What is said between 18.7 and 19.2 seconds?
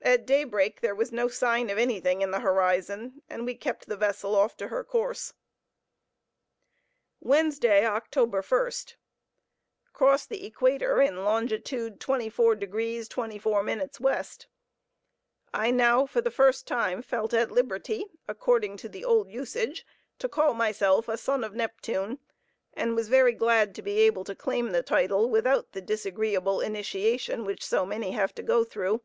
to the